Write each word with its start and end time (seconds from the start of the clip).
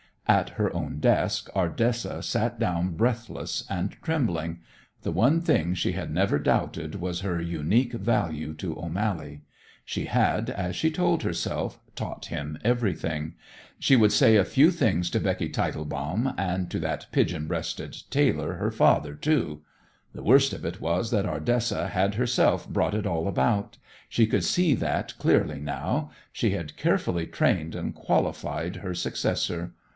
At 0.27 0.51
her 0.51 0.73
own 0.73 0.99
desk 0.99 1.49
Ardessa 1.55 2.23
sat 2.23 2.57
down 2.57 2.93
breathless 2.95 3.65
and 3.69 3.91
trembling. 4.01 4.61
The 5.03 5.11
one 5.11 5.41
thing 5.41 5.73
she 5.73 5.91
had 5.91 6.09
never 6.11 6.39
doubted 6.39 6.95
was 6.95 7.19
her 7.19 7.39
unique 7.41 7.93
value 7.93 8.53
to 8.55 8.79
O'Mally. 8.79 9.41
She 9.85 10.05
had, 10.05 10.49
as 10.49 10.75
she 10.75 10.89
told 10.89 11.21
herself, 11.21 11.79
taught 11.95 12.27
him 12.27 12.57
everything. 12.63 13.35
She 13.77 13.97
would 13.97 14.13
say 14.13 14.37
a 14.37 14.45
few 14.45 14.71
things 14.71 15.09
to 15.11 15.19
Becky 15.19 15.49
Tietelbaum, 15.49 16.33
and 16.37 16.71
to 16.71 16.79
that 16.79 17.07
pigeon 17.11 17.47
breasted 17.47 17.95
tailor, 18.09 18.53
her 18.53 18.71
father, 18.71 19.13
too! 19.15 19.61
The 20.13 20.23
worst 20.23 20.53
of 20.53 20.63
it 20.65 20.79
was 20.81 21.11
that 21.11 21.25
Ardessa 21.27 21.89
had 21.89 22.15
herself 22.15 22.67
brought 22.69 22.95
it 22.95 23.05
all 23.05 23.27
about; 23.27 23.77
she 24.09 24.25
could 24.25 24.45
see 24.45 24.73
that 24.75 25.13
clearly 25.19 25.59
now. 25.59 26.09
She 26.31 26.51
had 26.51 26.77
carefully 26.77 27.27
trained 27.27 27.75
and 27.75 27.93
qualified 27.93 28.77
her 28.77 28.95
successor. 28.95 29.73